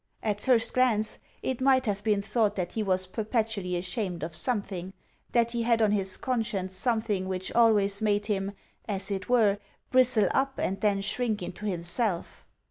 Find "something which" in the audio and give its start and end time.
6.75-7.51